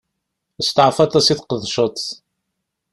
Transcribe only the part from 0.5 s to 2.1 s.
Steɛfu aṭas i tqedceḍ.